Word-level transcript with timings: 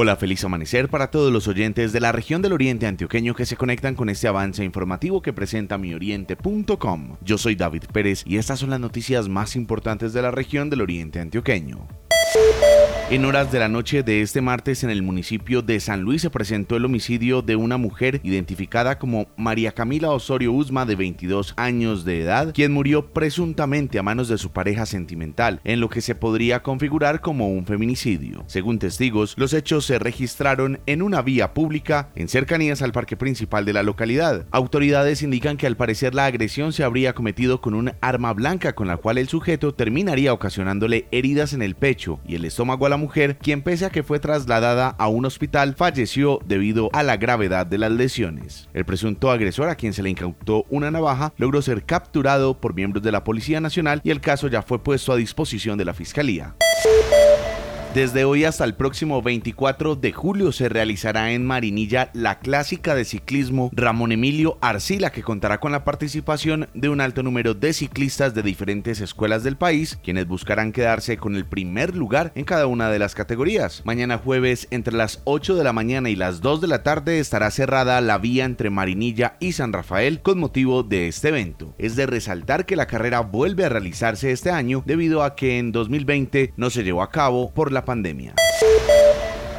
Hola, 0.00 0.14
feliz 0.14 0.44
amanecer 0.44 0.88
para 0.88 1.10
todos 1.10 1.32
los 1.32 1.48
oyentes 1.48 1.92
de 1.92 1.98
la 1.98 2.12
región 2.12 2.40
del 2.40 2.52
Oriente 2.52 2.86
Antioqueño 2.86 3.34
que 3.34 3.44
se 3.44 3.56
conectan 3.56 3.96
con 3.96 4.08
este 4.08 4.28
avance 4.28 4.62
informativo 4.62 5.22
que 5.22 5.32
presenta 5.32 5.76
mioriente.com. 5.76 7.16
Yo 7.20 7.36
soy 7.36 7.56
David 7.56 7.82
Pérez 7.92 8.22
y 8.24 8.36
estas 8.36 8.60
son 8.60 8.70
las 8.70 8.78
noticias 8.78 9.28
más 9.28 9.56
importantes 9.56 10.12
de 10.12 10.22
la 10.22 10.30
región 10.30 10.70
del 10.70 10.82
Oriente 10.82 11.18
Antioqueño. 11.18 11.88
En 13.10 13.24
horas 13.24 13.50
de 13.50 13.58
la 13.58 13.70
noche 13.70 14.02
de 14.02 14.20
este 14.20 14.42
martes 14.42 14.84
en 14.84 14.90
el 14.90 15.00
municipio 15.00 15.62
de 15.62 15.80
San 15.80 16.02
Luis 16.02 16.20
se 16.20 16.28
presentó 16.28 16.76
el 16.76 16.84
homicidio 16.84 17.40
de 17.40 17.56
una 17.56 17.78
mujer 17.78 18.20
identificada 18.22 18.98
como 18.98 19.28
María 19.38 19.72
Camila 19.72 20.10
Osorio 20.10 20.52
Usma 20.52 20.84
de 20.84 20.94
22 20.94 21.54
años 21.56 22.04
de 22.04 22.20
edad, 22.20 22.52
quien 22.52 22.70
murió 22.70 23.14
presuntamente 23.14 23.98
a 23.98 24.02
manos 24.02 24.28
de 24.28 24.36
su 24.36 24.50
pareja 24.50 24.84
sentimental, 24.84 25.62
en 25.64 25.80
lo 25.80 25.88
que 25.88 26.02
se 26.02 26.14
podría 26.14 26.62
configurar 26.62 27.22
como 27.22 27.48
un 27.48 27.64
feminicidio. 27.64 28.44
Según 28.46 28.78
testigos, 28.78 29.32
los 29.38 29.54
hechos 29.54 29.86
se 29.86 29.98
registraron 29.98 30.78
en 30.84 31.00
una 31.00 31.22
vía 31.22 31.54
pública 31.54 32.10
en 32.14 32.28
cercanías 32.28 32.82
al 32.82 32.92
parque 32.92 33.16
principal 33.16 33.64
de 33.64 33.72
la 33.72 33.82
localidad. 33.82 34.44
Autoridades 34.50 35.22
indican 35.22 35.56
que 35.56 35.66
al 35.66 35.78
parecer 35.78 36.14
la 36.14 36.26
agresión 36.26 36.74
se 36.74 36.84
habría 36.84 37.14
cometido 37.14 37.62
con 37.62 37.72
un 37.72 37.92
arma 38.02 38.34
blanca 38.34 38.74
con 38.74 38.86
la 38.86 38.98
cual 38.98 39.16
el 39.16 39.28
sujeto 39.28 39.72
terminaría 39.72 40.34
ocasionándole 40.34 41.06
heridas 41.10 41.54
en 41.54 41.62
el 41.62 41.74
pecho 41.74 42.20
y 42.28 42.34
el 42.34 42.44
estómago 42.44 42.84
a 42.84 42.90
la 42.90 42.97
mujer, 42.98 43.38
quien 43.38 43.62
pese 43.62 43.86
a 43.86 43.90
que 43.90 44.02
fue 44.02 44.20
trasladada 44.20 44.88
a 44.98 45.08
un 45.08 45.24
hospital, 45.24 45.74
falleció 45.74 46.40
debido 46.44 46.90
a 46.92 47.02
la 47.02 47.16
gravedad 47.16 47.64
de 47.64 47.78
las 47.78 47.90
lesiones. 47.90 48.68
El 48.74 48.84
presunto 48.84 49.30
agresor, 49.30 49.70
a 49.70 49.76
quien 49.76 49.94
se 49.94 50.02
le 50.02 50.10
incautó 50.10 50.66
una 50.68 50.90
navaja, 50.90 51.32
logró 51.38 51.62
ser 51.62 51.84
capturado 51.84 52.60
por 52.60 52.74
miembros 52.74 53.02
de 53.02 53.12
la 53.12 53.24
Policía 53.24 53.60
Nacional 53.62 54.02
y 54.04 54.10
el 54.10 54.20
caso 54.20 54.48
ya 54.48 54.60
fue 54.60 54.82
puesto 54.82 55.12
a 55.12 55.16
disposición 55.16 55.78
de 55.78 55.86
la 55.86 55.94
Fiscalía. 55.94 56.54
Desde 57.94 58.26
hoy 58.26 58.44
hasta 58.44 58.64
el 58.64 58.74
próximo 58.74 59.22
24 59.22 59.96
de 59.96 60.12
julio 60.12 60.52
se 60.52 60.68
realizará 60.68 61.32
en 61.32 61.46
Marinilla 61.46 62.10
la 62.12 62.38
clásica 62.38 62.94
de 62.94 63.06
ciclismo 63.06 63.70
Ramón 63.72 64.12
Emilio 64.12 64.58
Arcila 64.60 65.10
que 65.10 65.22
contará 65.22 65.58
con 65.58 65.72
la 65.72 65.84
participación 65.84 66.68
de 66.74 66.90
un 66.90 67.00
alto 67.00 67.22
número 67.22 67.54
de 67.54 67.72
ciclistas 67.72 68.34
de 68.34 68.42
diferentes 68.42 69.00
escuelas 69.00 69.42
del 69.42 69.56
país, 69.56 69.98
quienes 70.04 70.28
buscarán 70.28 70.72
quedarse 70.72 71.16
con 71.16 71.34
el 71.34 71.46
primer 71.46 71.96
lugar 71.96 72.30
en 72.34 72.44
cada 72.44 72.66
una 72.66 72.90
de 72.90 72.98
las 72.98 73.14
categorías. 73.14 73.80
Mañana 73.86 74.18
jueves 74.18 74.68
entre 74.70 74.94
las 74.94 75.22
8 75.24 75.56
de 75.56 75.64
la 75.64 75.72
mañana 75.72 76.10
y 76.10 76.14
las 76.14 76.42
2 76.42 76.60
de 76.60 76.68
la 76.68 76.82
tarde 76.82 77.20
estará 77.20 77.50
cerrada 77.50 78.02
la 78.02 78.18
vía 78.18 78.44
entre 78.44 78.68
Marinilla 78.68 79.38
y 79.40 79.52
San 79.52 79.72
Rafael 79.72 80.20
con 80.20 80.38
motivo 80.38 80.82
de 80.82 81.08
este 81.08 81.28
evento. 81.28 81.74
Es 81.78 81.96
de 81.96 82.06
resaltar 82.06 82.66
que 82.66 82.76
la 82.76 82.86
carrera 82.86 83.20
vuelve 83.20 83.64
a 83.64 83.70
realizarse 83.70 84.30
este 84.30 84.50
año 84.50 84.82
debido 84.84 85.22
a 85.22 85.34
que 85.34 85.58
en 85.58 85.72
2020 85.72 86.52
no 86.58 86.68
se 86.68 86.84
llevó 86.84 87.02
a 87.02 87.10
cabo 87.10 87.50
por 87.54 87.72
la 87.72 87.77
pandemia. 87.82 88.34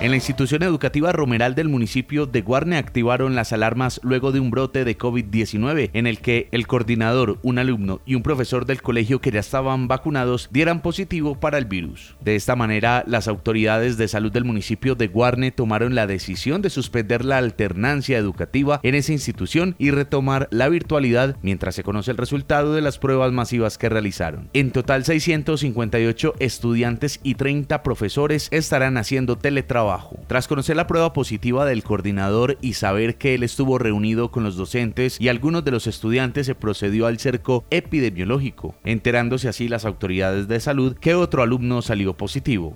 En 0.02 0.12
la 0.12 0.16
institución 0.16 0.64
educativa 0.64 1.12
Romeral 1.12 1.56
del 1.56 1.68
municipio 1.68 2.26
de 2.26 2.42
Guarne 2.42 2.78
activaron 2.78 3.36
las 3.36 3.52
alarmas 3.52 4.00
luego 4.02 4.32
de 4.32 4.40
un 4.40 4.50
brote 4.50 4.86
de 4.86 4.98
COVID-19 4.98 5.90
en 5.92 6.08
el 6.08 6.20
que 6.20 6.48
el 6.54 6.68
coordinador, 6.68 7.38
un 7.42 7.60
alumno 7.60 8.00
y 8.06 8.16
un 8.16 8.24
profesor 8.24 8.66
del 8.66 8.82
colegio 8.82 9.20
que 9.20 9.32
ya 9.32 9.42
estaban 9.42 9.90
vacunados 9.90 10.48
dieran 10.54 10.82
positivo 10.82 11.38
para 11.38 11.58
el 11.58 11.66
virus. 11.66 12.16
De 12.22 12.38
esta 12.38 12.56
manera, 12.56 13.04
las 13.08 13.28
autoridades 13.28 13.98
de 13.98 14.08
salud 14.08 14.32
del 14.32 14.46
municipio 14.46 14.96
de 14.96 15.10
Guarne 15.10 15.52
tomaron 15.52 15.96
la 15.96 16.08
decisión 16.08 16.62
de 16.62 16.70
suspender 16.70 17.26
la 17.26 17.38
alternancia 17.38 18.18
educativa 18.18 18.80
en 18.84 18.96
esa 18.96 19.12
institución 19.12 19.76
y 19.80 19.92
retomar 19.92 20.48
la 20.50 20.70
virtualidad 20.70 21.36
mientras 21.42 21.76
se 21.76 21.84
conoce 21.84 22.12
el 22.12 22.18
resultado 22.18 22.74
de 22.74 22.82
las 22.82 23.00
pruebas 23.00 23.34
masivas 23.34 23.78
que 23.78 23.90
realizaron. 23.90 24.50
En 24.54 24.72
total, 24.72 25.04
658 25.04 26.36
estudiantes 26.40 27.20
y 27.22 27.36
30 27.36 27.84
profesores 27.84 28.48
estarán 28.52 28.96
haciendo 28.96 29.38
teletrabajo 29.38 29.89
tras 30.28 30.48
conocer 30.48 30.76
la 30.76 30.88
prueba 30.88 31.14
positiva 31.14 31.66
del 31.66 31.84
coordinador 31.84 32.58
y 32.62 32.74
saber 32.74 33.18
que 33.18 33.36
él 33.36 33.44
estuvo 33.44 33.78
reunido 33.78 34.32
con 34.32 34.44
los 34.44 34.56
docentes 34.56 35.20
y 35.20 35.30
algunos 35.30 35.64
de 35.66 35.72
los 35.72 35.88
estudiantes, 35.88 36.46
se 36.46 36.56
procedió 36.56 37.08
al 37.08 37.20
cerco 37.20 37.66
epidemiológico, 37.70 38.76
enterándose 38.84 39.48
así 39.48 39.68
las 39.68 39.86
autoridades 39.86 40.48
de 40.48 40.60
salud 40.60 40.96
que 40.96 41.16
otro 41.16 41.42
alumno 41.42 41.82
salió 41.82 42.16
positivo. 42.16 42.76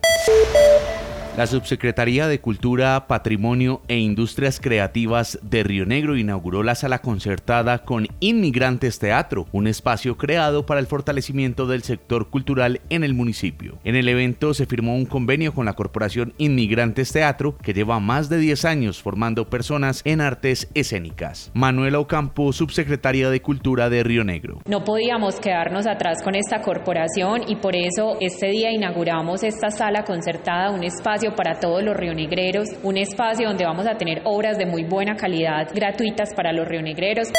La 1.36 1.48
Subsecretaría 1.48 2.28
de 2.28 2.40
Cultura, 2.40 3.08
Patrimonio 3.08 3.82
e 3.88 3.98
Industrias 3.98 4.60
Creativas 4.60 5.40
de 5.42 5.64
Río 5.64 5.84
Negro 5.84 6.16
inauguró 6.16 6.62
la 6.62 6.76
sala 6.76 7.00
concertada 7.00 7.80
con 7.80 8.08
Inmigrantes 8.20 9.00
Teatro, 9.00 9.48
un 9.52 9.66
espacio 9.66 10.16
creado 10.16 10.68
para 10.68 10.80
el 10.80 10.86
fortalecimiento 10.86 11.66
del 11.66 11.82
sector 11.82 12.30
cultural 12.30 12.82
en 12.92 13.04
el 13.04 13.16
municipio. 13.16 13.80
En 13.84 13.96
el 13.96 14.10
evento 14.10 14.54
se 14.54 14.68
firmó 14.68 14.96
un 14.96 15.08
convenio 15.08 15.56
con 15.56 15.66
la 15.66 15.74
Corporación 15.74 16.36
Inmigrantes 16.38 17.12
Teatro, 17.12 17.58
que 17.58 17.74
lleva 17.74 18.00
más 18.00 18.30
de 18.30 18.38
10 18.38 18.66
años 18.66 19.02
formando 19.02 19.50
personas 19.50 20.04
en 20.06 20.22
artes 20.22 20.70
escénicas. 20.76 21.50
Manuela 21.56 21.98
Ocampo, 21.98 22.54
subsecretaria 22.54 23.32
de 23.32 23.42
Cultura 23.42 23.90
de 23.90 24.04
Río 24.04 24.24
Negro. 24.24 24.60
No 24.68 24.84
podíamos 24.84 25.40
quedarnos 25.40 25.88
atrás 25.88 26.22
con 26.22 26.36
esta 26.36 26.62
corporación 26.62 27.42
y 27.48 27.56
por 27.56 27.76
eso 27.76 28.18
este 28.20 28.52
día 28.52 28.72
inauguramos 28.72 29.42
esta 29.42 29.72
sala 29.72 30.04
concertada, 30.04 30.70
un 30.70 30.84
espacio 31.24 31.36
para 31.36 31.60
todos 31.60 31.84
los 31.84 31.96
rionegreros, 31.96 32.70
un 32.84 32.98
espacio 32.98 33.48
donde 33.48 33.66
vamos 33.66 33.88
a 33.88 33.98
tener 33.98 34.22
obras 34.26 34.58
de 34.58 34.66
muy 34.66 34.84
buena 34.84 35.16
calidad 35.16 35.70
gratuitas 35.74 36.34
para 36.36 36.52
los 36.52 36.68
rionegreros. 36.68 37.30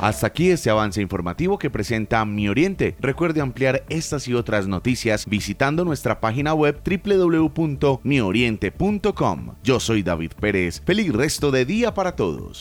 Hasta 0.00 0.26
aquí 0.28 0.50
este 0.50 0.70
avance 0.70 1.02
informativo 1.02 1.58
que 1.58 1.68
presenta 1.68 2.24
Mi 2.24 2.48
Oriente. 2.48 2.96
Recuerde 3.00 3.42
ampliar 3.42 3.84
estas 3.90 4.26
y 4.28 4.34
otras 4.34 4.66
noticias 4.66 5.26
visitando 5.26 5.84
nuestra 5.84 6.20
página 6.20 6.54
web 6.54 6.80
www.mioriente.com. 6.82 9.56
Yo 9.62 9.78
soy 9.78 10.02
David 10.02 10.32
Pérez. 10.40 10.80
Feliz 10.86 11.12
resto 11.12 11.50
de 11.50 11.66
día 11.66 11.92
para 11.92 12.16
todos. 12.16 12.60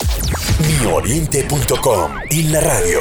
Mioriente.com 0.81 2.11
y 2.29 2.44
la 2.44 2.59
radio. 2.59 3.00